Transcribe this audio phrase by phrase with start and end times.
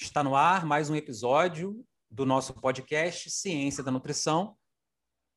[0.00, 4.56] Está no ar mais um episódio do nosso podcast Ciência da Nutrição,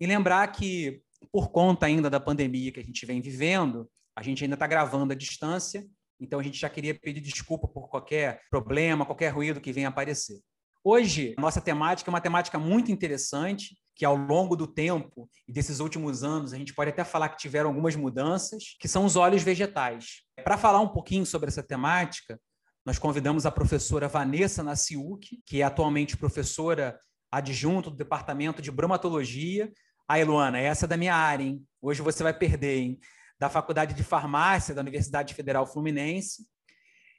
[0.01, 4.43] e lembrar que por conta ainda da pandemia que a gente vem vivendo, a gente
[4.43, 5.87] ainda está gravando à distância,
[6.21, 10.41] então a gente já queria pedir desculpa por qualquer problema, qualquer ruído que venha aparecer.
[10.85, 15.81] Hoje, nossa temática é uma temática muito interessante, que ao longo do tempo e desses
[15.81, 19.43] últimos anos, a gente pode até falar que tiveram algumas mudanças, que são os óleos
[19.43, 20.23] vegetais.
[20.43, 22.41] Para falar um pouquinho sobre essa temática,
[22.85, 26.99] nós convidamos a professora Vanessa Naciuk, que é atualmente professora
[27.31, 29.73] adjunto do Departamento de Bromatologia
[30.09, 31.67] Aí, Luana, essa é da minha área, hein?
[31.81, 33.01] Hoje você vai perder, hein?
[33.39, 36.47] Da Faculdade de Farmácia da Universidade Federal Fluminense.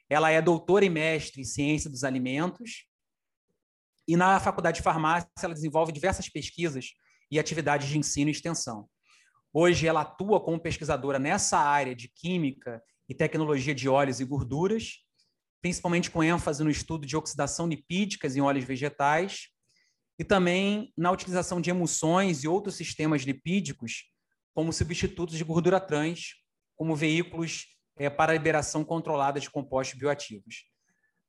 [0.08, 2.86] Ela é doutora e mestre em Ciência dos Alimentos.
[4.06, 6.90] E na Faculdade de Farmácia, ela desenvolve diversas pesquisas
[7.30, 8.88] e atividades de ensino e extensão.
[9.52, 14.98] Hoje, ela atua como pesquisadora nessa área de química e tecnologia de óleos e gorduras,
[15.62, 19.53] principalmente com ênfase no estudo de oxidação lipídicas em óleos vegetais
[20.18, 24.04] e também na utilização de emulsões e outros sistemas lipídicos
[24.54, 26.34] como substitutos de gordura trans,
[26.76, 27.66] como veículos
[27.96, 30.64] é, para a liberação controlada de compostos bioativos.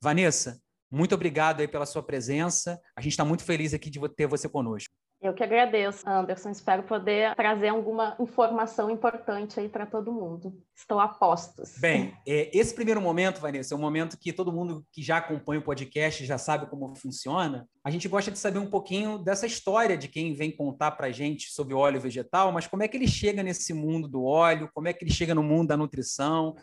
[0.01, 2.79] Vanessa, muito obrigado aí pela sua presença.
[2.95, 4.93] A gente está muito feliz aqui de ter você conosco.
[5.25, 6.51] Eu que agradeço, Anderson.
[6.51, 10.53] Espero poder trazer alguma informação importante aí para todo mundo.
[10.75, 11.79] Estou a postos.
[11.79, 15.59] Bem, é, esse primeiro momento, Vanessa, é um momento que todo mundo que já acompanha
[15.59, 17.67] o podcast já sabe como funciona.
[17.83, 21.11] A gente gosta de saber um pouquinho dessa história de quem vem contar para a
[21.11, 24.87] gente sobre óleo vegetal, mas como é que ele chega nesse mundo do óleo, como
[24.87, 26.55] é que ele chega no mundo da nutrição,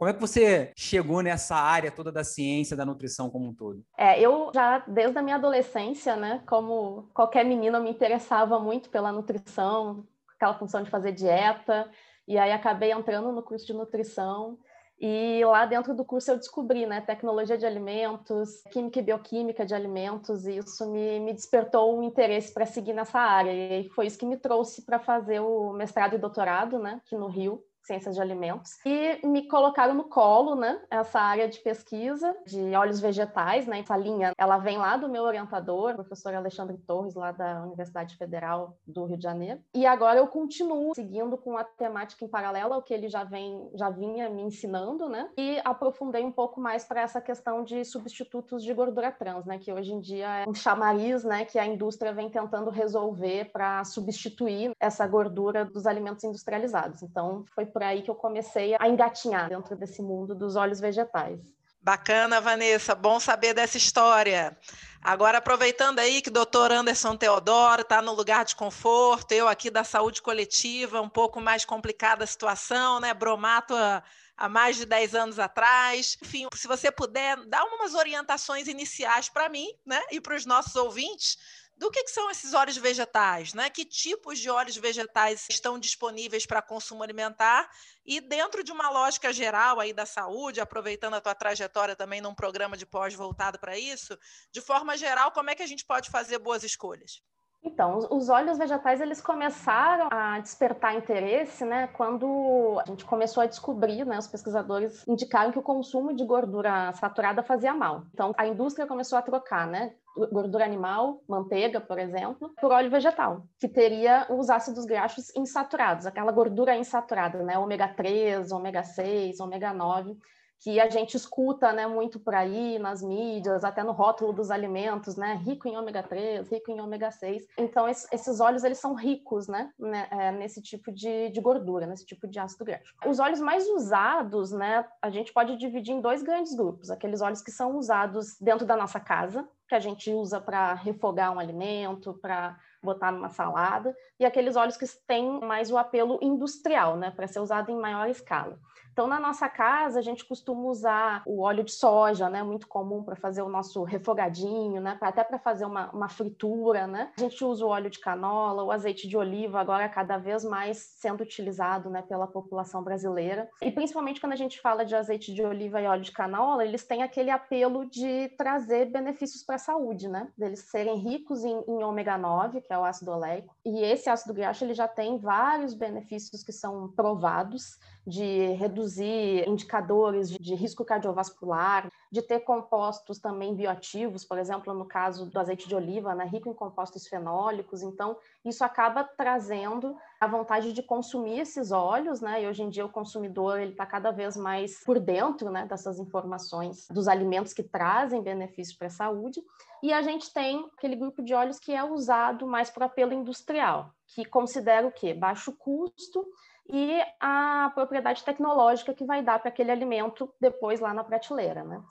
[0.00, 3.84] como é que você chegou nessa área toda da ciência da nutrição como um todo?
[3.98, 9.12] É, eu já desde a minha adolescência, né, como qualquer menina, me interessava muito pela
[9.12, 11.86] nutrição, aquela função de fazer dieta,
[12.26, 14.58] e aí acabei entrando no curso de nutrição.
[14.98, 19.74] E lá dentro do curso eu descobri, né, tecnologia de alimentos, química e bioquímica de
[19.74, 23.52] alimentos, e isso me, me despertou um interesse para seguir nessa área.
[23.52, 27.28] E foi isso que me trouxe para fazer o mestrado e doutorado, né, aqui no
[27.28, 32.72] Rio, ciências de alimentos, e me colocaram no colo, né, essa área de pesquisa de
[32.74, 37.14] óleos vegetais, né, essa linha, ela vem lá do meu orientador, o professor Alexandre Torres,
[37.14, 41.64] lá da Universidade Federal do Rio de Janeiro, e agora eu continuo seguindo com a
[41.64, 46.24] temática em paralelo ao que ele já vem, já vinha me ensinando, né, e aprofundei
[46.24, 50.00] um pouco mais para essa questão de substitutos de gordura trans, né, que hoje em
[50.00, 55.64] dia é um chamariz, né, que a indústria vem tentando resolver para substituir essa gordura
[55.64, 57.02] dos alimentos industrializados.
[57.02, 61.40] Então, foi por aí que eu comecei a engatinhar dentro desse mundo dos óleos vegetais.
[61.80, 64.54] Bacana, Vanessa, bom saber dessa história.
[65.02, 69.70] Agora, aproveitando aí que o doutor Anderson Teodoro está no lugar de conforto, eu aqui
[69.70, 73.14] da saúde coletiva, um pouco mais complicada a situação, né?
[73.14, 74.02] Bromato há,
[74.36, 76.18] há mais de 10 anos atrás.
[76.22, 80.02] Enfim, se você puder dar umas orientações iniciais para mim né?
[80.10, 81.38] e para os nossos ouvintes
[81.80, 83.70] do que, que, são esses óleos vegetais, né?
[83.70, 87.70] Que tipos de óleos vegetais estão disponíveis para consumo alimentar
[88.04, 92.34] e dentro de uma lógica geral aí da saúde, aproveitando a tua trajetória também num
[92.34, 94.14] programa de pós voltado para isso,
[94.52, 97.22] de forma geral, como é que a gente pode fazer boas escolhas?
[97.62, 103.46] Então, os óleos vegetais eles começaram a despertar interesse, né, quando a gente começou a
[103.46, 108.04] descobrir, né, os pesquisadores indicaram que o consumo de gordura saturada fazia mal.
[108.14, 109.92] Então, a indústria começou a trocar, né,
[110.32, 116.32] gordura animal, manteiga, por exemplo, por óleo vegetal, que teria os ácidos graxos insaturados, aquela
[116.32, 120.16] gordura insaturada, né, ômega 3, ômega 6, ômega 9
[120.60, 125.16] que a gente escuta né, muito por aí nas mídias, até no rótulo dos alimentos,
[125.16, 127.46] né, rico em ômega 3, rico em ômega 6.
[127.56, 132.04] Então, esses óleos eles são ricos né, né é, nesse tipo de, de, gordura, nesse
[132.04, 132.92] tipo de ácido graxo.
[133.06, 137.42] Os óleos mais usados, né, a gente pode dividir em dois grandes grupos: aqueles óleos
[137.42, 142.12] que são usados dentro da nossa casa, que a gente usa para refogar um alimento,
[142.14, 147.28] para botar numa salada, e aqueles óleos que têm mais o apelo industrial, né, para
[147.28, 148.58] ser usado em maior escala.
[148.92, 152.42] Então, na nossa casa, a gente costuma usar o óleo de soja, né?
[152.42, 154.98] Muito comum para fazer o nosso refogadinho, né?
[155.00, 157.10] Até para fazer uma, uma fritura, né?
[157.16, 160.78] A gente usa o óleo de canola, o azeite de oliva, agora cada vez mais
[160.98, 162.02] sendo utilizado, né?
[162.02, 163.48] Pela população brasileira.
[163.62, 166.84] E principalmente quando a gente fala de azeite de oliva e óleo de canola, eles
[166.84, 170.32] têm aquele apelo de trazer benefícios para saúde, né?
[170.36, 173.54] Deles serem ricos em, em ômega 9, que é o ácido oleico.
[173.64, 180.30] E esse ácido graxo, ele já tem vários benefícios que são provados de reduzir indicadores
[180.30, 185.68] de, de, risco cardiovascular, de ter compostos também bioativos, por exemplo, no caso do azeite
[185.68, 187.82] de oliva, né, rico em compostos fenólicos.
[187.82, 192.42] Então, isso acaba trazendo a vontade de consumir esses óleos, né?
[192.42, 195.98] E hoje em dia o consumidor ele está cada vez mais por dentro, né, dessas
[195.98, 199.42] informações dos alimentos que trazem benefícios para a saúde.
[199.82, 203.59] E a gente tem aquele grupo de óleos que é usado mais para apelo industrial,
[204.06, 205.14] que considera o quê?
[205.14, 206.26] Baixo custo
[206.68, 211.82] e a propriedade tecnológica que vai dar para aquele alimento depois lá na prateleira, né?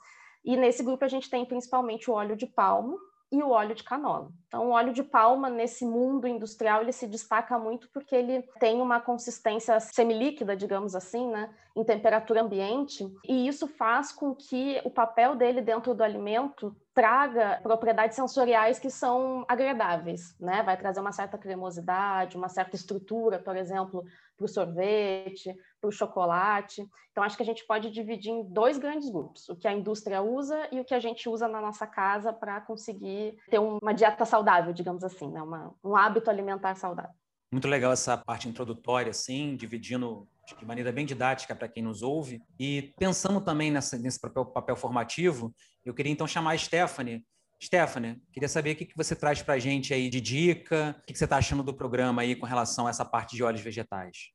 [0.44, 2.98] E nesse grupo a gente tem principalmente o óleo de palmo
[3.30, 4.30] e o óleo de canola.
[4.48, 8.80] Então, o óleo de palma, nesse mundo industrial, ele se destaca muito porque ele tem
[8.80, 14.90] uma consistência semilíquida, digamos assim, né, em temperatura ambiente, e isso faz com que o
[14.90, 20.62] papel dele dentro do alimento traga propriedades sensoriais que são agradáveis, né?
[20.64, 24.04] Vai trazer uma certa cremosidade, uma certa estrutura, por exemplo,
[24.36, 26.86] para o sorvete, para o chocolate.
[27.10, 30.22] Então, acho que a gente pode dividir em dois grandes grupos: o que a indústria
[30.22, 34.24] usa e o que a gente usa na nossa casa para conseguir ter uma dieta
[34.24, 35.42] saudável, digamos assim, né?
[35.42, 37.14] Uma, um hábito alimentar saudável.
[37.52, 40.28] Muito legal essa parte introdutória, assim, dividindo
[40.58, 42.40] de maneira bem didática para quem nos ouve.
[42.58, 45.52] E pensando também nessa, nesse papel, papel formativo,
[45.84, 47.24] eu queria então chamar a Stephanie.
[47.62, 51.06] Stephanie, queria saber o que, que você traz para a gente aí de dica, o
[51.06, 53.60] que, que você está achando do programa aí com relação a essa parte de óleos
[53.60, 54.30] vegetais.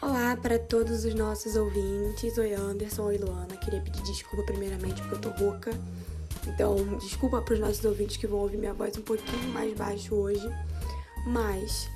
[0.00, 2.38] Olá para todos os nossos ouvintes.
[2.38, 3.02] Oi, Anderson.
[3.02, 3.56] Oi, Luana.
[3.56, 5.72] Queria pedir desculpa primeiramente porque eu tô rouca.
[6.46, 10.14] Então, desculpa para os nossos ouvintes que vão ouvir minha voz um pouquinho mais baixo
[10.14, 10.48] hoje.
[11.26, 11.90] Mas,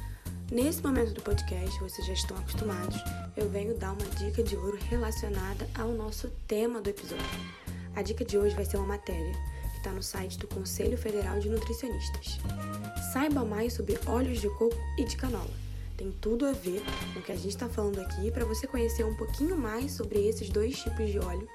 [0.50, 2.96] nesse momento do podcast, vocês já estão acostumados,
[3.36, 7.24] eu venho dar uma dica de ouro relacionada ao nosso tema do episódio.
[7.94, 9.32] A dica de hoje vai ser uma matéria
[9.70, 12.40] que está no site do Conselho Federal de Nutricionistas.
[13.12, 15.71] Saiba mais sobre óleos de coco e de canola
[16.02, 16.82] tem tudo a ver
[17.14, 20.26] com o que a gente está falando aqui para você conhecer um pouquinho mais sobre
[20.26, 21.48] esses dois tipos de óleo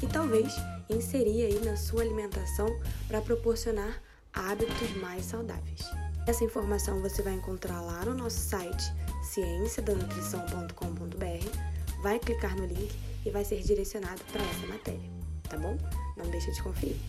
[0.00, 0.54] e talvez
[0.88, 2.68] inserir aí na sua alimentação
[3.08, 4.00] para proporcionar
[4.32, 5.80] hábitos mais saudáveis.
[6.28, 8.84] Essa informação você vai encontrar lá no nosso site
[9.32, 12.00] cienciadanutrição.com.br.
[12.00, 12.94] Vai clicar no link
[13.26, 15.10] e vai ser direcionado para essa matéria,
[15.50, 15.76] tá bom?
[16.16, 17.00] Não deixa de conferir.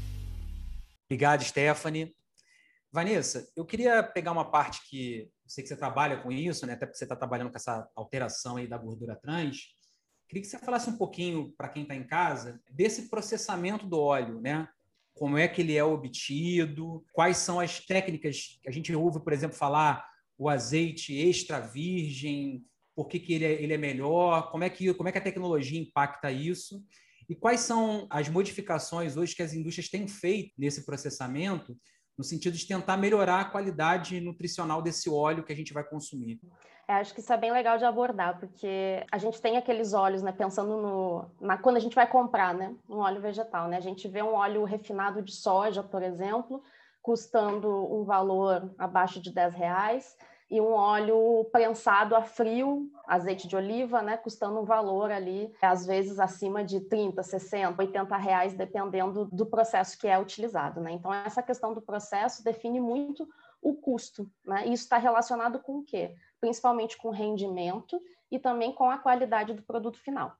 [1.05, 2.15] Obrigado, Stephanie.
[2.91, 6.73] Vanessa, eu queria pegar uma parte que sei que você trabalha com isso, né?
[6.73, 9.75] até porque você está trabalhando com essa alteração aí da gordura trans.
[10.27, 14.39] Queria que você falasse um pouquinho para quem está em casa desse processamento do óleo,
[14.39, 14.67] né?
[15.15, 17.03] Como é que ele é obtido?
[17.11, 22.63] Quais são as técnicas que a gente ouve, por exemplo, falar o azeite extra virgem?
[22.95, 24.51] Por que, que ele, é, ele é melhor?
[24.51, 26.85] Como é, que, como é que a tecnologia impacta isso?
[27.27, 31.75] E quais são as modificações hoje que as indústrias têm feito nesse processamento
[32.19, 36.37] no sentido de tentar melhorar a qualidade nutricional desse óleo que a gente vai consumir.
[36.85, 40.21] É, acho que isso é bem legal de abordar, porque a gente tem aqueles óleos,
[40.21, 43.79] né, pensando no, na, quando a gente vai comprar, né, um óleo vegetal, né, a
[43.79, 46.61] gente vê um óleo refinado de soja, por exemplo,
[47.01, 50.17] custando um valor abaixo de 10 reais,
[50.49, 55.85] e um óleo prensado a frio, azeite de oliva, né, custando um valor ali, às
[55.85, 60.81] vezes acima de 30, 60, 80 reais, dependendo do processo que é utilizado.
[60.81, 60.91] Né?
[60.91, 63.27] Então, essa questão do processo define muito
[63.61, 64.29] o custo.
[64.43, 64.63] Né?
[64.65, 66.15] Isso está relacionado com o quê?
[66.41, 68.01] Principalmente com rendimento
[68.31, 70.35] e também com a qualidade do produto final.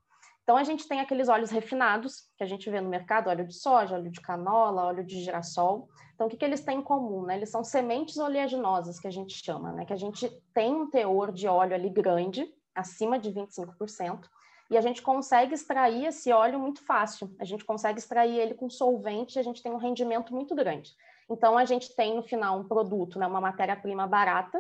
[0.50, 3.54] Então, a gente tem aqueles óleos refinados que a gente vê no mercado, óleo de
[3.54, 5.88] soja, óleo de canola, óleo de girassol.
[6.16, 7.22] Então, o que, que eles têm em comum?
[7.22, 7.38] Né?
[7.38, 9.86] Eles são sementes oleaginosas, que a gente chama, né?
[9.86, 14.28] que a gente tem um teor de óleo ali grande, acima de 25%,
[14.72, 17.30] e a gente consegue extrair esse óleo muito fácil.
[17.40, 20.96] A gente consegue extrair ele com solvente e a gente tem um rendimento muito grande.
[21.30, 24.60] Então, a gente tem no final um produto, né, uma matéria-prima barata,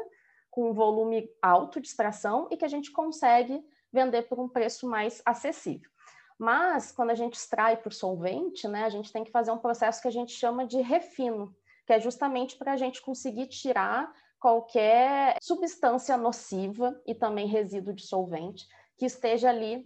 [0.51, 3.59] com um volume alto de extração e que a gente consegue
[3.91, 5.89] vender por um preço mais acessível.
[6.37, 10.01] Mas, quando a gente extrai por solvente, né, a gente tem que fazer um processo
[10.01, 11.53] que a gente chama de refino,
[11.85, 18.05] que é justamente para a gente conseguir tirar qualquer substância nociva e também resíduo de
[18.05, 18.65] solvente
[18.97, 19.85] que esteja ali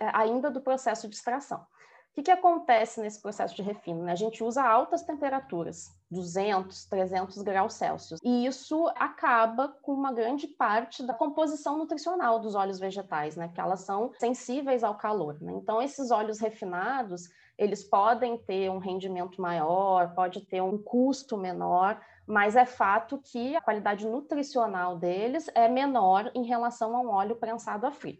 [0.00, 1.60] ainda do processo de extração.
[1.60, 4.04] O que, que acontece nesse processo de refino?
[4.04, 4.12] Né?
[4.12, 10.46] A gente usa altas temperaturas, 200, 300 graus Celsius, e isso acaba com uma grande
[10.46, 13.48] parte da composição nutricional dos óleos vegetais, né?
[13.48, 15.36] Porque elas são sensíveis ao calor.
[15.42, 15.52] Né?
[15.52, 17.28] Então, esses óleos refinados,
[17.58, 23.54] eles podem ter um rendimento maior, pode ter um custo menor, mas é fato que
[23.54, 28.18] a qualidade nutricional deles é menor em relação a um óleo prensado a frio.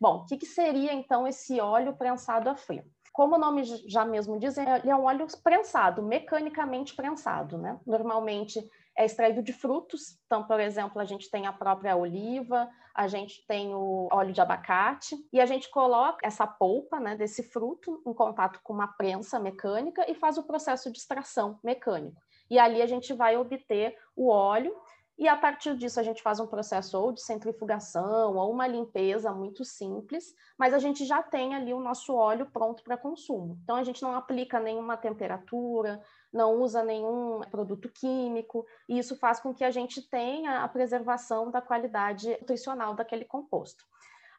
[0.00, 2.84] Bom, o que, que seria então esse óleo prensado a frio?
[3.20, 7.78] Como o nome já mesmo diz, ele é um óleo prensado, mecanicamente prensado, né?
[7.86, 13.06] Normalmente é extraído de frutos, então, por exemplo, a gente tem a própria oliva, a
[13.08, 18.02] gente tem o óleo de abacate, e a gente coloca essa polpa né, desse fruto
[18.06, 22.18] em contato com uma prensa mecânica e faz o processo de extração mecânico.
[22.50, 24.74] E ali a gente vai obter o óleo
[25.20, 29.30] e a partir disso a gente faz um processo ou de centrifugação ou uma limpeza
[29.32, 33.58] muito simples, mas a gente já tem ali o nosso óleo pronto para consumo.
[33.62, 36.00] Então a gente não aplica nenhuma temperatura,
[36.32, 41.50] não usa nenhum produto químico, e isso faz com que a gente tenha a preservação
[41.50, 43.84] da qualidade nutricional daquele composto.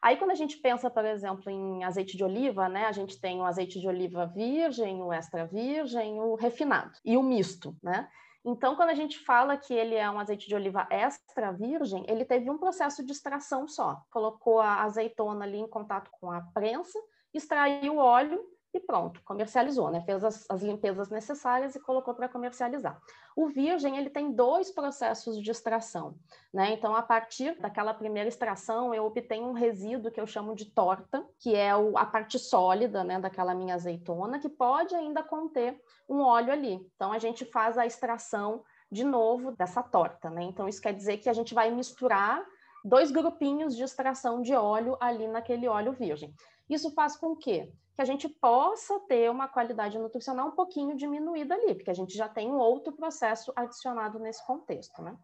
[0.02, 3.40] Aí, quando a gente pensa, por exemplo, em azeite de oliva, né, a gente tem
[3.40, 8.08] o azeite de oliva virgem, o extra virgem, o refinado e o misto, né?
[8.44, 12.24] Então, quando a gente fala que ele é um azeite de oliva extra virgem, ele
[12.24, 14.02] teve um processo de extração só.
[14.10, 16.98] Colocou a azeitona ali em contato com a prensa,
[17.32, 18.42] extraiu o óleo
[18.74, 20.00] e pronto, comercializou, né?
[20.00, 22.98] Fez as, as limpezas necessárias e colocou para comercializar.
[23.36, 26.14] O virgem, ele tem dois processos de extração,
[26.52, 26.72] né?
[26.72, 31.26] Então, a partir daquela primeira extração, eu obtenho um resíduo que eu chamo de torta,
[31.38, 36.20] que é o, a parte sólida, né, daquela minha azeitona, que pode ainda conter um
[36.20, 36.74] óleo ali.
[36.96, 40.42] Então, a gente faz a extração de novo dessa torta, né?
[40.44, 42.42] Então, isso quer dizer que a gente vai misturar
[42.84, 46.34] dois grupinhos de extração de óleo ali naquele óleo virgem.
[46.68, 51.54] Isso faz com que que a gente possa ter uma qualidade nutricional um pouquinho diminuída
[51.54, 55.16] ali, porque a gente já tem um outro processo adicionado nesse contexto, né?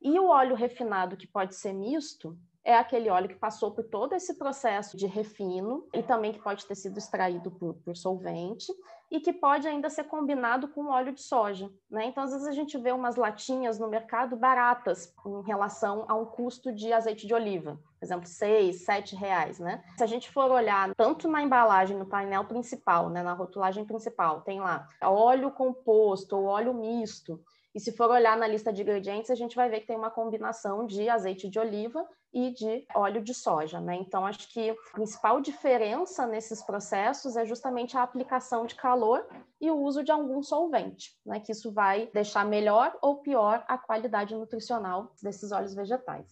[0.00, 4.14] E o óleo refinado, que pode ser misto, é aquele óleo que passou por todo
[4.14, 8.72] esse processo de refino e também que pode ter sido extraído por, por solvente
[9.10, 11.70] e que pode ainda ser combinado com óleo de soja.
[11.90, 12.06] Né?
[12.06, 16.24] Então, às vezes, a gente vê umas latinhas no mercado baratas em relação a um
[16.24, 19.58] custo de azeite de oliva, por exemplo, seis, sete reais.
[19.60, 19.84] Né?
[19.96, 24.40] Se a gente for olhar tanto na embalagem, no painel principal, né, na rotulagem principal,
[24.40, 27.40] tem lá óleo composto ou óleo misto.
[27.74, 30.10] E se for olhar na lista de ingredientes, a gente vai ver que tem uma
[30.10, 33.96] combinação de azeite de oliva e de óleo de soja, né?
[33.96, 39.26] Então, acho que a principal diferença nesses processos é justamente a aplicação de calor
[39.60, 41.40] e o uso de algum solvente, né?
[41.40, 46.26] Que isso vai deixar melhor ou pior a qualidade nutricional desses óleos vegetais.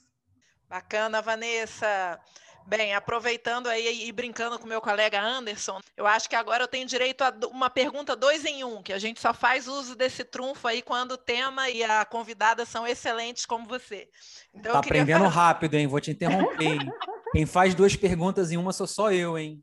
[0.69, 2.21] Bacana, Vanessa.
[2.67, 6.87] Bem, aproveitando aí e brincando com meu colega Anderson, eu acho que agora eu tenho
[6.87, 10.67] direito a uma pergunta dois em um, que a gente só faz uso desse trunfo
[10.69, 14.09] aí quando o tema e a convidada são excelentes como você.
[14.55, 15.35] Então, tá aprendendo fazer...
[15.35, 15.87] rápido, hein?
[15.87, 16.81] Vou te interromper.
[16.81, 16.93] Hein?
[17.33, 19.63] Quem faz duas perguntas em uma sou só eu, hein?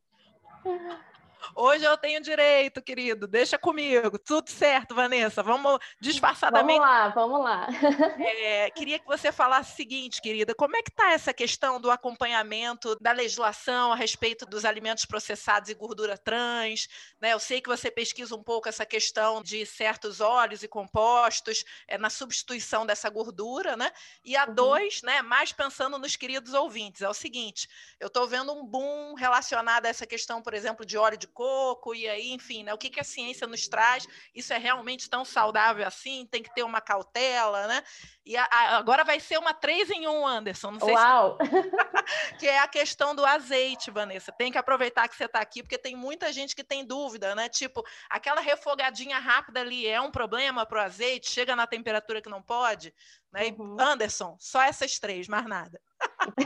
[1.55, 3.27] Hoje eu tenho direito, querido.
[3.27, 4.17] Deixa comigo.
[4.19, 5.41] Tudo certo, Vanessa.
[5.41, 6.79] Vamos disfarçadamente.
[6.79, 7.67] Vamos lá, vamos lá.
[8.39, 11.89] É, queria que você falasse o seguinte, querida: como é que está essa questão do
[11.89, 16.88] acompanhamento da legislação a respeito dos alimentos processados e gordura trans?
[17.19, 17.34] Né?
[17.34, 21.98] Eu sei que você pesquisa um pouco essa questão de certos óleos e compostos é,
[21.98, 23.91] na substituição dessa gordura, né?
[24.24, 24.53] E a uhum.
[24.53, 25.22] dois, né?
[25.22, 27.67] Mais pensando nos queridos ouvintes, é o seguinte:
[28.00, 31.95] eu estou vendo um boom relacionado a essa questão, por exemplo, de óleo de coco,
[31.95, 32.74] e aí, enfim, né?
[32.74, 34.07] O que, que a ciência nos traz?
[34.36, 36.27] Isso é realmente tão saudável assim?
[36.29, 37.83] Tem que ter uma cautela, né?
[38.25, 40.71] E a, a, agora vai ser uma três em um, Anderson.
[40.71, 41.38] Não sei Uau!
[41.38, 42.38] Se...
[42.38, 44.31] que é a questão do azeite, Vanessa.
[44.31, 47.50] Tem que aproveitar que você está aqui, porque tem muita gente que tem dúvida, né?
[47.50, 51.31] Tipo, aquela refogadinha rápida ali é um problema para o azeite?
[51.31, 52.93] Chega na temperatura que não pode?
[53.31, 53.53] Né?
[53.57, 53.77] Uhum.
[53.79, 55.79] Anderson, só essas três, mais nada.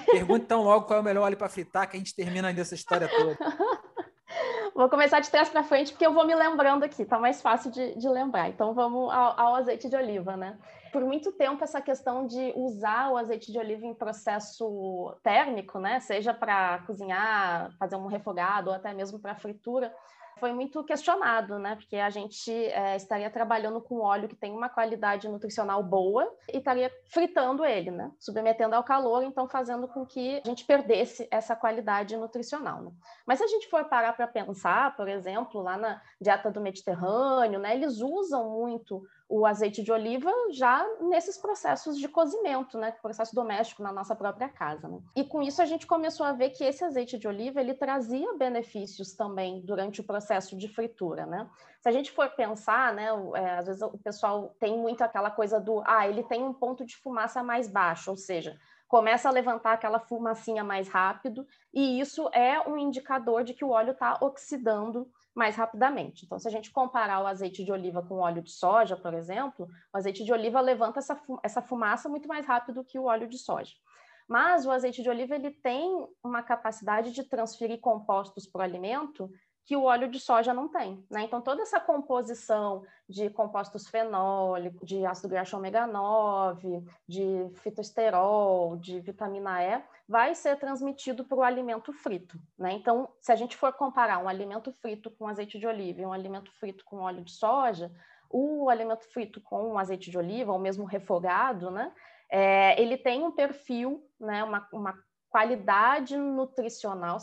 [0.05, 2.61] Pergunta então logo qual é o melhor óleo para fritar, que a gente termina ainda
[2.61, 3.37] essa história toda.
[4.75, 7.71] vou começar de trás para frente, porque eu vou me lembrando aqui, tá mais fácil
[7.71, 8.49] de, de lembrar.
[8.49, 10.57] Então, vamos ao, ao, azeite de oliva, né?
[10.91, 15.99] Por muito tempo, essa questão de usar o azeite de oliva em processo térmico, né?
[15.99, 19.93] Seja para cozinhar, fazer um refogado, ou até mesmo para fritura,
[20.43, 21.77] foi muito questionado, né?
[21.77, 26.57] Porque a gente é, estaria trabalhando com óleo que tem uma qualidade nutricional boa e
[26.57, 28.11] estaria fritando ele, né?
[28.19, 32.81] Submetendo ao calor, então fazendo com que a gente perdesse essa qualidade nutricional.
[32.81, 32.91] Né?
[33.25, 37.61] Mas se a gente for parar para pensar, por exemplo, lá na dieta do Mediterrâneo,
[37.61, 37.73] né?
[37.73, 43.81] Eles usam muito o azeite de oliva já nesses processos de cozimento, né, processo doméstico
[43.81, 44.87] na nossa própria casa.
[44.87, 44.99] Né?
[45.15, 48.33] E com isso a gente começou a ver que esse azeite de oliva ele trazia
[48.37, 51.49] benefícios também durante o processo de fritura, né?
[51.81, 55.59] Se a gente for pensar, né, é, às vezes o pessoal tem muito aquela coisa
[55.59, 59.73] do, ah, ele tem um ponto de fumaça mais baixo, ou seja, começa a levantar
[59.73, 65.11] aquela fumacinha mais rápido, e isso é um indicador de que o óleo está oxidando
[65.35, 66.25] mais rapidamente.
[66.25, 69.13] Então, se a gente comparar o azeite de oliva com o óleo de soja, por
[69.13, 73.27] exemplo, o azeite de oliva levanta essa, essa fumaça muito mais rápido que o óleo
[73.27, 73.73] de soja.
[74.27, 79.29] Mas o azeite de oliva ele tem uma capacidade de transferir compostos para o alimento
[79.65, 81.05] que o óleo de soja não tem.
[81.09, 81.23] Né?
[81.23, 88.99] Então, toda essa composição de compostos fenólicos, de ácido graxo ômega 9, de fitosterol, de
[88.99, 92.37] vitamina E, vai ser transmitido para o alimento frito.
[92.57, 92.73] Né?
[92.73, 96.13] Então, se a gente for comparar um alimento frito com azeite de oliva e um
[96.13, 97.89] alimento frito com óleo de soja,
[98.29, 101.93] o alimento frito com azeite de oliva, ou mesmo refogado, né?
[102.29, 104.43] É, ele tem um perfil, né?
[104.43, 104.97] uma, uma
[105.29, 107.17] qualidade nutricional,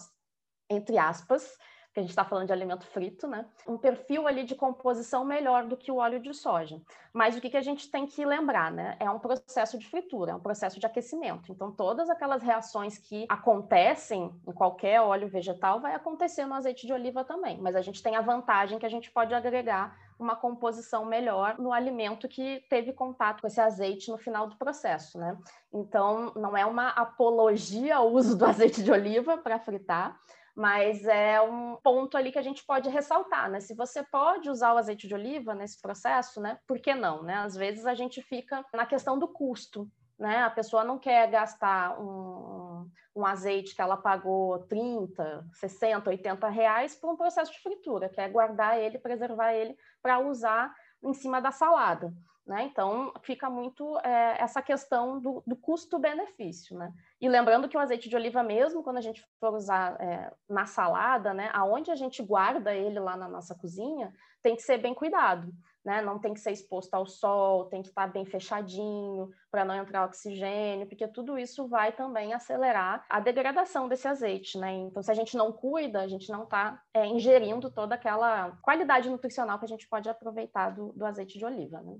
[0.70, 1.59] entre aspas,
[1.92, 3.44] que a gente está falando de alimento frito, né?
[3.66, 6.80] Um perfil ali de composição melhor do que o óleo de soja.
[7.12, 8.97] Mas o que, que a gente tem que lembrar, né?
[9.00, 11.50] É um processo de fritura, é um processo de aquecimento.
[11.50, 16.92] Então, todas aquelas reações que acontecem em qualquer óleo vegetal vai acontecer no azeite de
[16.92, 17.59] oliva também.
[17.61, 21.73] Mas a gente tem a vantagem que a gente pode agregar uma composição melhor no
[21.73, 25.37] alimento que teve contato com esse azeite no final do processo, né?
[25.73, 30.20] Então, não é uma apologia ao uso do azeite de oliva para fritar,
[30.54, 33.61] mas é um ponto ali que a gente pode ressaltar, né?
[33.61, 36.59] Se você pode usar o azeite de oliva nesse processo, né?
[36.66, 37.35] Por que não, né?
[37.35, 40.42] Às vezes a gente fica na questão do custo, né?
[40.42, 46.95] A pessoa não quer gastar um, um azeite que ela pagou 30, 60, 80 reais
[46.95, 51.50] por um processo de fritura, quer guardar ele, preservar ele para usar em cima da
[51.50, 52.13] salada.
[52.50, 52.65] Né?
[52.65, 56.76] Então, fica muito é, essa questão do, do custo-benefício.
[56.76, 56.93] Né?
[57.21, 60.67] E lembrando que o azeite de oliva mesmo, quando a gente for usar é, na
[60.67, 64.93] salada, né, aonde a gente guarda ele lá na nossa cozinha, tem que ser bem
[64.93, 65.52] cuidado.
[65.84, 66.02] Né?
[66.02, 70.04] Não tem que ser exposto ao sol, tem que estar bem fechadinho para não entrar
[70.04, 74.58] oxigênio, porque tudo isso vai também acelerar a degradação desse azeite.
[74.58, 74.73] Né?
[74.73, 79.08] Então, se a gente não cuida, a gente não está é, ingerindo toda aquela qualidade
[79.08, 81.80] nutricional que a gente pode aproveitar do, do azeite de oliva.
[81.80, 81.97] Né?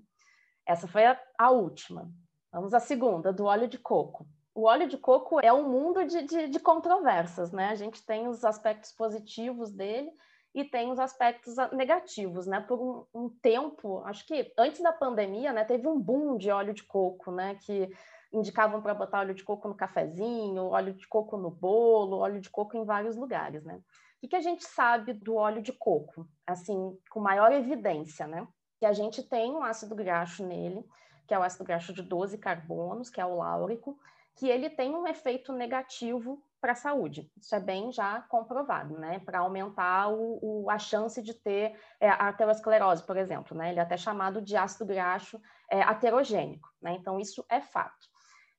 [0.71, 2.09] Essa foi a, a, última.
[2.53, 4.25] Vamos à segunda, do óleo de coco.
[4.55, 7.71] O óleo de coco é um mundo de, de, de controvérsias, né?
[7.71, 10.13] A gente tem os aspectos positivos dele
[10.55, 12.61] e tem os aspectos negativos, né?
[12.61, 16.73] Por um, um, tempo, acho que antes da pandemia, né, teve um boom de óleo
[16.73, 17.57] de coco, né?
[17.57, 17.91] Que
[18.33, 22.49] indicavam para botar óleo de coco no cafezinho, óleo de coco no bolo, óleo de
[22.49, 23.75] coco em vários lugares, né?
[23.75, 28.47] O que, que a gente sabe do óleo de coco, assim, com maior evidência, né?
[28.81, 30.83] Que a gente tem um ácido graxo nele,
[31.27, 33.97] que é o ácido graxo de 12 carbonos, que é o láurico,
[34.35, 37.31] que ele tem um efeito negativo para a saúde.
[37.39, 39.19] Isso é bem já comprovado, né?
[39.19, 43.69] Para aumentar o, o, a chance de ter é, arteriosclerose, por exemplo, né?
[43.71, 45.39] Ele é até chamado de ácido graxo
[45.71, 46.93] é, aterogênico, né?
[46.93, 48.09] Então, isso é fato.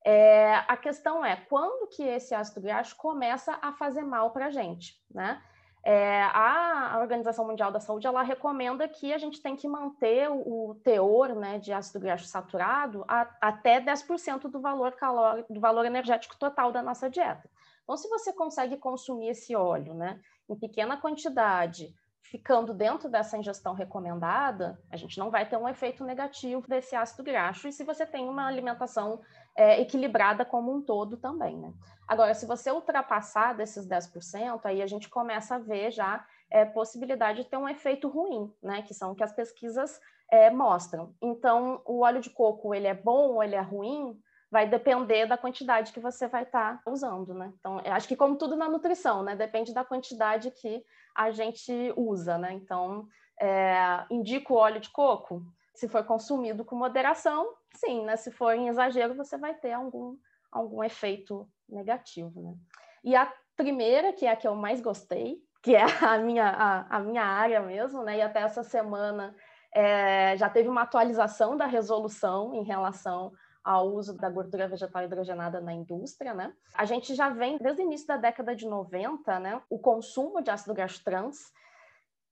[0.06, 4.52] É, a questão é quando que esse ácido graxo começa a fazer mal para a
[4.52, 5.42] gente, né?
[5.84, 10.76] É, a Organização Mundial da Saúde ela recomenda que a gente tem que manter o,
[10.84, 16.38] teor né, de ácido graxo saturado a, até 10% do valor calórico, do valor energético
[16.38, 17.50] total da nossa dieta.
[17.84, 23.74] Então, se você consegue consumir esse óleo né, em pequena quantidade, ficando dentro dessa ingestão
[23.74, 27.68] recomendada, a gente não vai ter um efeito negativo desse ácido graxo.
[27.68, 29.20] E se você tem uma alimentação
[29.56, 31.74] é, equilibrada como um todo também, né?
[32.08, 37.44] Agora, se você ultrapassar desses 10%, aí a gente começa a ver já é, possibilidade
[37.44, 38.82] de ter um efeito ruim, né?
[38.82, 41.14] Que são que as pesquisas é, mostram.
[41.22, 44.20] Então, o óleo de coco, ele é bom ou ele é ruim?
[44.50, 47.54] Vai depender da quantidade que você vai estar tá usando, né?
[47.60, 49.36] Então, acho que como tudo na nutrição, né?
[49.36, 50.84] Depende da quantidade que
[51.16, 52.54] a gente usa, né?
[52.54, 53.08] Então,
[53.40, 55.42] é, indico o óleo de coco?
[55.74, 58.16] Se for consumido com moderação, sim, né?
[58.16, 60.18] Se for em exagero, você vai ter algum,
[60.52, 62.56] algum efeito negativo, né?
[63.04, 66.98] E a primeira, que é a que eu mais gostei, que é a minha, a,
[66.98, 68.18] a minha área mesmo, né?
[68.18, 69.36] E até essa semana
[69.74, 73.32] é, já teve uma atualização da resolução em relação
[73.64, 76.54] ao uso da gordura vegetal hidrogenada na indústria, né?
[76.74, 79.62] A gente já vem desde o início da década de 90, né?
[79.70, 81.54] O consumo de ácido graxo trans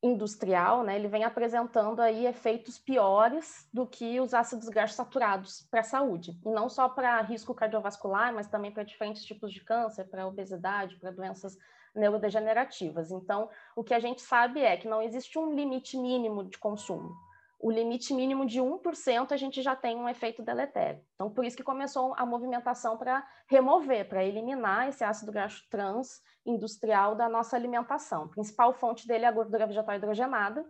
[0.02, 0.96] industrial, né?
[0.96, 6.40] Ele vem apresentando aí efeitos piores do que os ácidos graxos saturados para a saúde,
[6.46, 10.96] e não só para risco cardiovascular, mas também para diferentes tipos de câncer, para obesidade,
[10.96, 11.58] para doenças
[11.94, 13.12] neurodegenerativas.
[13.12, 17.29] Então, o que a gente sabe é que não existe um limite mínimo de consumo
[17.60, 21.02] o limite mínimo de 1% a gente já tem um efeito deletério.
[21.16, 26.22] Então, por isso que começou a movimentação para remover, para eliminar esse ácido graxo trans
[26.46, 28.24] industrial da nossa alimentação.
[28.24, 30.66] A principal fonte dele é a gordura vegetal hidrogenada,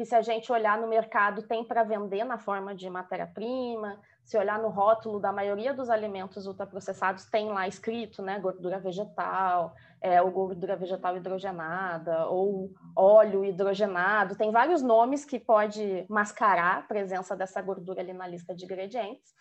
[0.00, 4.38] que se a gente olhar no mercado tem para vender na forma de matéria-prima, se
[4.38, 10.22] olhar no rótulo da maioria dos alimentos ultraprocessados, tem lá escrito, né, gordura vegetal, é,
[10.22, 17.36] ou gordura vegetal hidrogenada, ou óleo hidrogenado, tem vários nomes que pode mascarar a presença
[17.36, 19.34] dessa gordura ali na lista de ingredientes.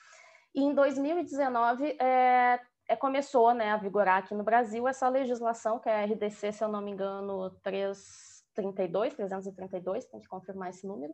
[0.54, 5.88] E em 2019 é, é, começou né, a vigorar aqui no Brasil essa legislação, que
[5.88, 7.50] é a RDC, se eu não me engano,
[8.62, 11.14] 332, 332, tem que confirmar esse número,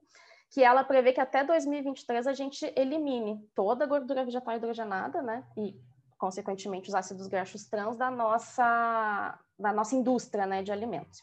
[0.51, 5.43] que ela prevê que até 2023 a gente elimine toda a gordura vegetal hidrogenada, né?
[5.57, 5.79] E
[6.17, 11.21] consequentemente, os ácidos graxos trans da nossa, da nossa indústria né, de alimentos.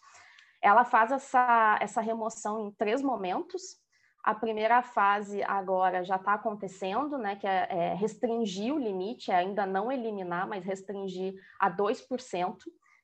[0.60, 3.80] Ela faz essa, essa remoção em três momentos.
[4.22, 9.36] A primeira fase agora já está acontecendo, né, que é, é, restringir o limite, é
[9.36, 12.56] ainda não eliminar, mas restringir a 2%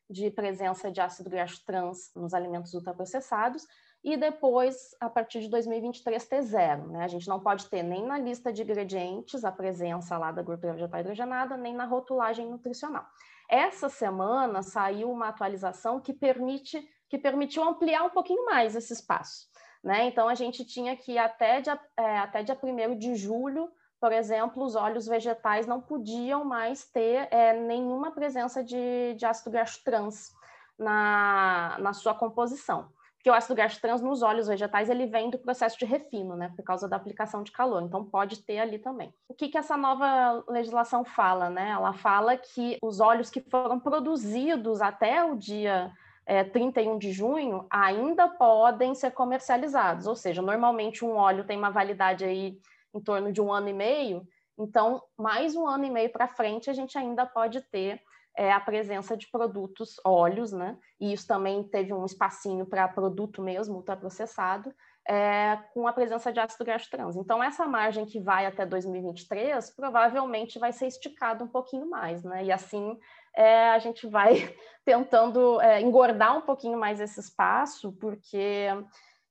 [0.08, 3.66] de presença de ácido graxo trans nos alimentos ultraprocessados
[4.02, 6.86] e depois, a partir de 2023, ter zero.
[6.88, 7.04] Né?
[7.04, 10.74] A gente não pode ter nem na lista de ingredientes a presença lá da gordura
[10.74, 13.04] vegetal hidrogenada, nem na rotulagem nutricional.
[13.50, 19.48] Essa semana saiu uma atualização que permite que permitiu ampliar um pouquinho mais esse espaço.
[19.82, 20.06] Né?
[20.06, 24.64] Então, a gente tinha que até dia, é, até dia 1 de julho, por exemplo,
[24.64, 30.32] os óleos vegetais não podiam mais ter é, nenhuma presença de, de ácido graxo trans
[30.78, 35.38] na, na sua composição porque o ácido graxo trans nos óleos vegetais ele vem do
[35.38, 39.12] processo de refino, né, por causa da aplicação de calor, então pode ter ali também.
[39.28, 41.70] O que, que essa nova legislação fala, né?
[41.70, 45.90] Ela fala que os óleos que foram produzidos até o dia
[46.24, 51.70] é, 31 de junho ainda podem ser comercializados, ou seja, normalmente um óleo tem uma
[51.70, 52.58] validade aí
[52.94, 54.27] em torno de um ano e meio,
[54.59, 58.01] então mais um ano e meio para frente a gente ainda pode ter
[58.38, 60.79] é a presença de produtos óleos, né?
[61.01, 64.72] E isso também teve um espacinho para produto mesmo, ultraprocessado,
[65.09, 67.16] é, com a presença de ácido graxo trans.
[67.16, 72.44] Então, essa margem que vai até 2023 provavelmente vai ser esticada um pouquinho mais, né?
[72.44, 72.96] E assim
[73.35, 74.35] é, a gente vai
[74.85, 78.68] tentando é, engordar um pouquinho mais esse espaço, porque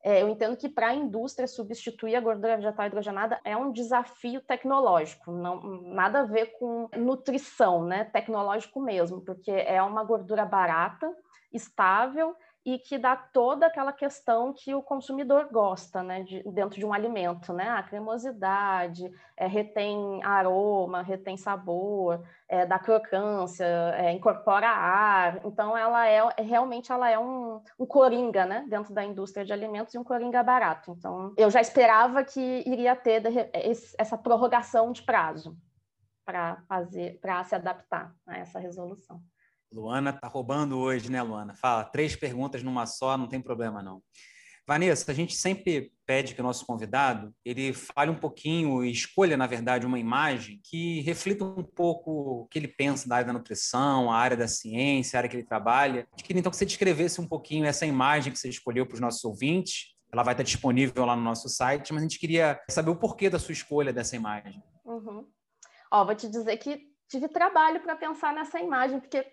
[0.03, 4.41] é, eu entendo que para a indústria substituir a gordura vegetal hidrogenada é um desafio
[4.41, 8.05] tecnológico, não, nada a ver com nutrição, né?
[8.05, 11.11] Tecnológico mesmo, porque é uma gordura barata,
[11.51, 12.35] estável
[12.67, 16.91] e que dá toda aquela questão que o consumidor gosta, né, de, dentro de um
[16.91, 25.39] alimento, né, a cremosidade, é, retém aroma, retém sabor, é, dá crocância, é, incorpora ar,
[25.45, 29.93] então ela é, realmente ela é um, um coringa, né, dentro da indústria de alimentos
[29.93, 33.23] e um coringa barato, então eu já esperava que iria ter
[33.97, 35.55] essa prorrogação de prazo
[36.25, 39.23] para fazer, para se adaptar a essa resolução.
[39.71, 41.55] Luana tá roubando hoje, né, Luana?
[41.55, 44.01] Fala, três perguntas numa só, não tem problema não.
[44.67, 49.37] Vanessa, a gente sempre pede que o nosso convidado ele fale um pouquinho e escolha,
[49.37, 53.33] na verdade, uma imagem que reflita um pouco o que ele pensa da área da
[53.33, 56.05] nutrição, a área da ciência, a área que ele trabalha.
[56.11, 58.99] Eu queria então que você descrevesse um pouquinho essa imagem que você escolheu para os
[58.99, 59.95] nossos ouvintes.
[60.11, 63.29] Ela vai estar disponível lá no nosso site, mas a gente queria saber o porquê
[63.29, 64.61] da sua escolha dessa imagem.
[64.83, 65.25] Uhum.
[65.89, 69.25] Ó, vou te dizer que tive trabalho para pensar nessa imagem, porque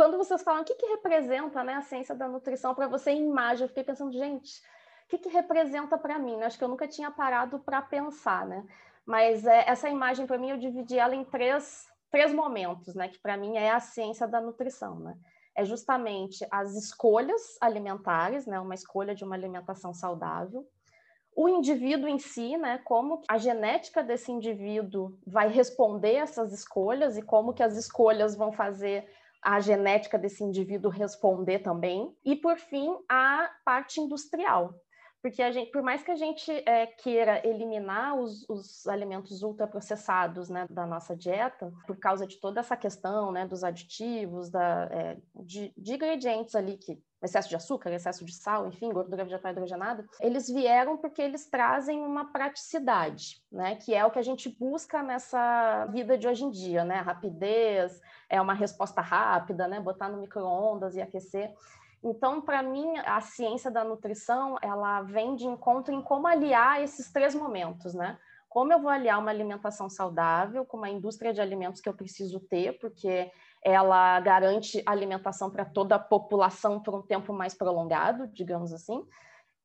[0.00, 3.28] quando vocês falam o que, que representa né, a ciência da nutrição para você em
[3.28, 4.58] imagem, eu fiquei pensando, gente,
[5.04, 6.42] o que, que representa para mim?
[6.42, 8.64] Acho que eu nunca tinha parado para pensar, né?
[9.04, 13.08] Mas é, essa imagem, para mim, eu dividi ela em três, três momentos, né?
[13.08, 15.18] Que para mim é a ciência da nutrição, né?
[15.54, 18.58] É justamente as escolhas alimentares, né?
[18.58, 20.66] Uma escolha de uma alimentação saudável.
[21.36, 22.78] O indivíduo em si, né?
[22.86, 28.50] Como a genética desse indivíduo vai responder essas escolhas e como que as escolhas vão
[28.50, 29.06] fazer
[29.42, 34.74] a genética desse indivíduo responder também, e por fim, a parte industrial.
[35.22, 40.48] Porque a gente, por mais que a gente é, queira eliminar os, os, alimentos ultraprocessados
[40.48, 45.16] né, da nossa dieta, por causa de toda essa questão né, dos aditivos, da, é,
[45.34, 50.08] de, de, ingredientes ali que excesso de açúcar, excesso de sal, enfim, gordura vegetal hidrogenada,
[50.20, 55.02] eles vieram porque eles trazem uma praticidade, né, que é o que a gente busca
[55.02, 60.18] nessa vida de hoje em dia, né, rapidez, é uma resposta rápida, né, botar no
[60.18, 61.52] micro-ondas e aquecer.
[62.02, 67.12] Então, para mim, a ciência da nutrição, ela vem de encontro em como aliar esses
[67.12, 68.18] três momentos, né?
[68.48, 72.40] Como eu vou aliar uma alimentação saudável com uma indústria de alimentos que eu preciso
[72.40, 73.30] ter, porque
[73.62, 79.06] ela garante alimentação para toda a população por um tempo mais prolongado, digamos assim,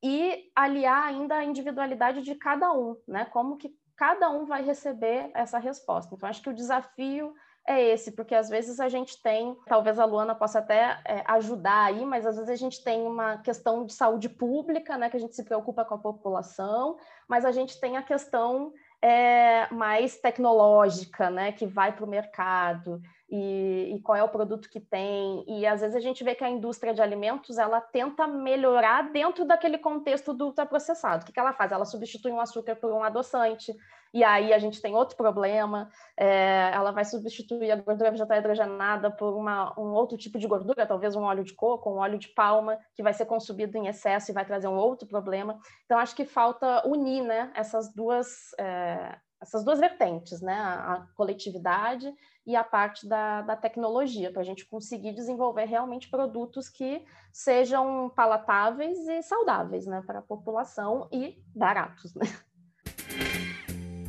[0.04, 3.26] e aliar ainda a individualidade de cada um, né?
[3.26, 6.14] Como que cada um vai receber essa resposta.
[6.14, 7.34] Então, acho que o desafio
[7.68, 11.86] é esse, porque às vezes a gente tem, talvez a Luana possa até é, ajudar
[11.86, 15.20] aí, mas às vezes a gente tem uma questão de saúde pública, né, que a
[15.20, 16.98] gente se preocupa com a população,
[17.28, 23.02] mas a gente tem a questão é, mais tecnológica, né, que vai para o mercado
[23.30, 25.44] e, e, qual é o produto que tem.
[25.48, 29.44] E às vezes a gente vê que a indústria de alimentos ela tenta melhorar dentro
[29.44, 31.24] daquele contexto do ultraprocessado.
[31.24, 31.72] O que, que ela faz?
[31.72, 33.76] Ela substitui um açúcar por um adoçante,
[34.16, 35.90] e aí a gente tem outro problema.
[36.16, 40.88] É, ela vai substituir a gordura vegetal hidrogenada por uma, um outro tipo de gordura,
[40.88, 44.32] talvez um óleo de coco, um óleo de palma, que vai ser consumido em excesso
[44.32, 45.60] e vai trazer um outro problema.
[45.84, 48.54] Então, acho que falta unir né, essas duas.
[48.58, 50.54] É, essas duas vertentes, né?
[50.54, 52.12] A, a coletividade
[52.48, 58.10] e a parte da, da tecnologia, para a gente conseguir desenvolver realmente produtos que sejam
[58.16, 62.16] palatáveis e saudáveis né, para a população e baratos.
[62.16, 62.26] Né?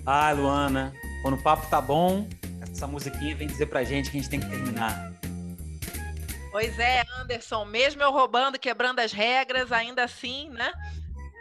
[0.07, 2.29] Ah, Luana, quando o papo tá bom,
[2.63, 5.13] essa musiquinha vem dizer pra gente que a gente tem que terminar.
[6.53, 10.73] Pois é, Anderson, mesmo eu roubando, quebrando as regras, ainda assim, né?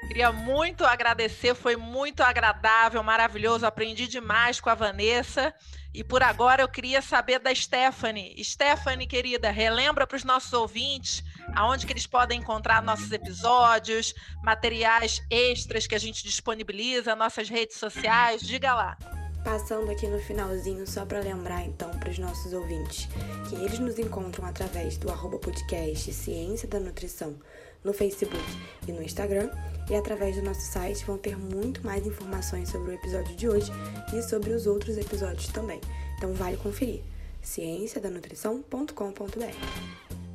[0.07, 5.53] Queria muito agradecer, foi muito agradável, maravilhoso, aprendi demais com a Vanessa.
[5.95, 8.43] E por agora eu queria saber da Stephanie.
[8.43, 11.23] Stephanie, querida, relembra para os nossos ouvintes
[11.55, 17.77] aonde que eles podem encontrar nossos episódios, materiais extras que a gente disponibiliza, nossas redes
[17.77, 18.41] sociais.
[18.41, 18.97] Diga lá.
[19.45, 23.07] Passando aqui no finalzinho, só para lembrar então para os nossos ouvintes
[23.47, 27.39] que eles nos encontram através do arroba podcast Ciência da Nutrição
[27.85, 28.43] no Facebook
[28.87, 29.49] e no Instagram.
[29.89, 33.71] E através do nosso site vão ter muito mais informações sobre o episódio de hoje
[34.13, 35.79] e sobre os outros episódios também.
[36.17, 37.03] Então vale conferir.
[37.41, 40.25] cienciadanutrição.com.br.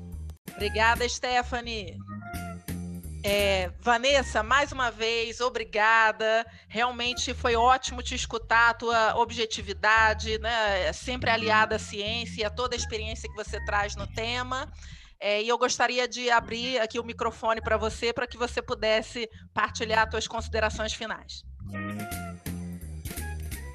[0.55, 1.99] Obrigada, Stephanie.
[3.23, 6.47] É, Vanessa, mais uma vez, obrigada.
[6.69, 10.91] Realmente foi ótimo te escutar, a tua objetividade, né?
[10.93, 14.73] Sempre aliada à ciência e a toda a experiência que você traz no tema.
[15.21, 19.29] É, e eu gostaria de abrir aqui o microfone para você, para que você pudesse
[19.53, 21.45] partilhar suas considerações finais.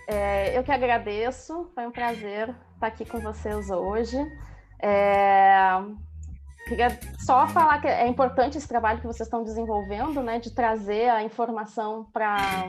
[0.07, 4.17] É, eu que agradeço, foi um prazer estar aqui com vocês hoje.
[4.81, 5.55] É,
[6.67, 11.09] queria só falar que é importante esse trabalho que vocês estão desenvolvendo, né, de trazer
[11.09, 12.65] a informação para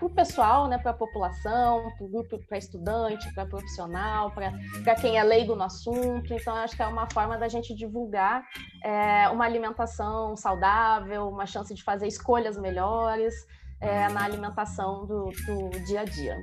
[0.00, 4.94] para o pessoal, né, para a população, para o grupo, para estudante, para profissional, para
[4.94, 6.32] quem é leigo no assunto.
[6.32, 8.42] Então, acho que é uma forma da gente divulgar
[8.82, 13.34] é, uma alimentação saudável, uma chance de fazer escolhas melhores
[13.78, 16.42] é, na alimentação do, do dia a dia.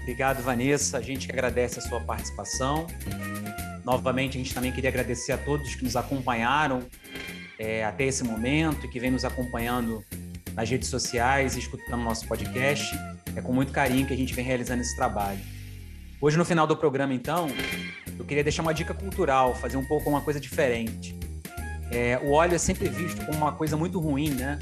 [0.00, 0.96] Obrigado, Vanessa.
[0.96, 2.86] A gente agradece a sua participação.
[3.84, 6.80] Novamente, a gente também queria agradecer a todos que nos acompanharam
[7.60, 10.02] é, até esse momento e que vem nos acompanhando
[10.54, 12.98] nas redes sociais e escutando nosso podcast.
[13.36, 15.38] É com muito carinho que a gente vem realizando esse trabalho.
[16.22, 17.48] Hoje, no final do programa, então,
[18.18, 21.14] eu queria deixar uma dica cultural, fazer um pouco uma coisa diferente.
[21.92, 24.58] É, o óleo é sempre visto como uma coisa muito ruim, né?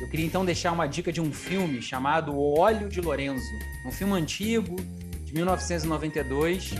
[0.00, 3.44] Eu queria então deixar uma dica de um filme chamado O Óleo de Lorenzo,
[3.84, 4.76] um filme antigo,
[5.22, 6.72] de 1992,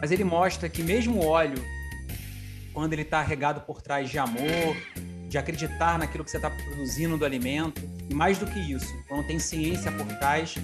[0.00, 1.62] mas ele mostra que mesmo o óleo
[2.74, 4.76] quando ele está regado por trás de amor,
[5.28, 7.80] de acreditar naquilo que você está produzindo do alimento.
[8.10, 10.56] E mais do que isso, quando tem ciência por trás,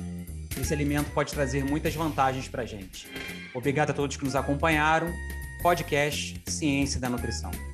[0.60, 3.08] esse alimento pode trazer muitas vantagens para a gente.
[3.54, 5.10] Obrigado a todos que nos acompanharam.
[5.62, 7.69] Podcast Ciência da Nutrição.